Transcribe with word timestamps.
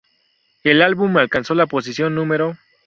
El 0.63 0.81
álbum 0.81 1.15
alcanzó 1.17 1.53
la 1.53 1.67
posición 1.67 2.15
No. 2.15 2.57